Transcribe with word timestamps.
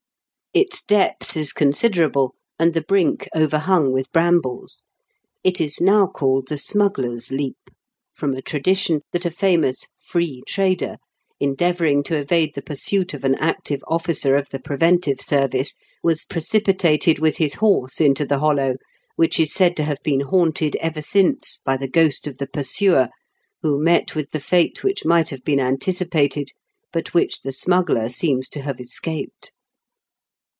Its 0.53 0.83
depth 0.83 1.37
i& 1.37 1.45
considerable, 1.55 2.35
and 2.59 2.73
the 2.73 2.81
brink 2.83 3.25
overhung 3.33 3.93
with 3.93 4.11
brambles. 4.11 4.83
It 5.45 5.61
is 5.61 5.79
now 5.79 6.07
called 6.07 6.49
the 6.49 6.55
Smuggler'^ 6.57 7.31
Leap, 7.31 7.55
from 8.13 8.33
a 8.33 8.41
tradition 8.41 8.99
that 9.13 9.25
a 9.25 9.31
famous" 9.31 9.87
free 10.09 10.43
trader," 10.45 10.97
endeavouring 11.39 12.03
to 12.03 12.17
evade 12.17 12.53
the 12.53 12.61
pursuit 12.61 13.13
of 13.13 13.23
an 13.23 13.35
active 13.35 13.81
officer 13.87 14.35
of 14.35 14.49
the 14.49 14.59
preventive 14.59 15.21
service, 15.21 15.73
wa& 16.03 16.15
precipitated 16.29 17.17
with 17.17 17.37
his 17.37 17.53
horse 17.53 18.01
into 18.01 18.25
the 18.25 18.39
hollow, 18.39 18.75
which 19.15 19.39
is 19.39 19.53
said 19.53 19.77
to 19.77 19.83
have 19.85 20.03
been 20.03 20.19
haunted 20.19 20.75
ever 20.81 21.01
since 21.01 21.61
by 21.63 21.77
the 21.77 21.87
ghost 21.87 22.27
of 22.27 22.39
the 22.39 22.47
pursuer, 22.47 23.07
who 23.61 23.81
met 23.81 24.15
with 24.15 24.31
the 24.31 24.41
fate 24.41 24.83
which 24.83 25.05
might 25.05 25.29
have 25.29 25.45
been 25.45 25.61
anticipated, 25.61 26.51
but 26.91 27.13
which 27.13 27.39
the 27.39 27.53
smuggler 27.53 28.09
seems 28.09 28.49
to 28.49 28.61
have 28.61 28.81
escaped. 28.81 29.53